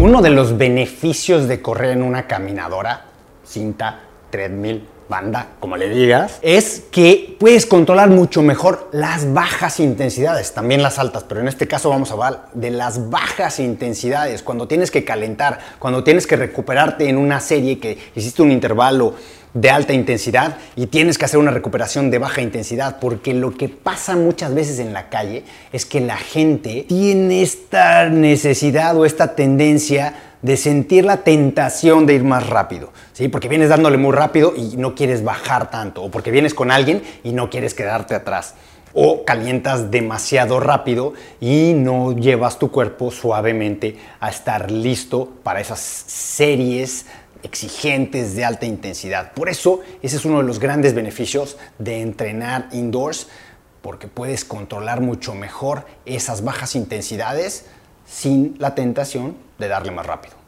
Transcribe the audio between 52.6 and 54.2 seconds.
indoors, porque